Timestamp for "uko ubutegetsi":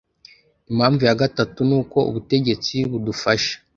1.81-2.75